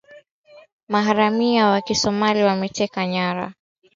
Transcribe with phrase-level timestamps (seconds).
[0.87, 3.53] maharamia wa kisomalia wameteka nyara